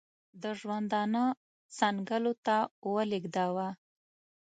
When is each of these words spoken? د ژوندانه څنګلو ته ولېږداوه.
د 0.41 0.43
ژوندانه 0.59 1.23
څنګلو 1.79 2.33
ته 2.45 2.57
ولېږداوه. 2.93 3.69